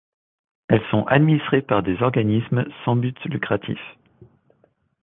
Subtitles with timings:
[0.67, 3.77] Elles sont administrées par des organismes sans but lucratif.